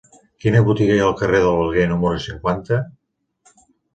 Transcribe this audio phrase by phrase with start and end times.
[0.43, 2.79] Quina botiga hi ha al carrer de l'Alguer número cinquanta?